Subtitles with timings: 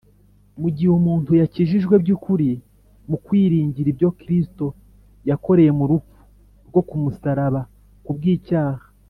[0.61, 2.49] Mu gihe umuntu yakijijwe by’ukuri
[3.09, 4.65] mu kwiringira ibyo Kristo
[5.29, 6.19] yakoreye mu rupfu
[6.67, 7.61] rwo ku musaraba
[8.05, 8.83] ku bw'icyaha,